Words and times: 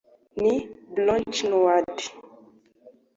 ni 0.41 0.53
Buchenwald 1.03 1.97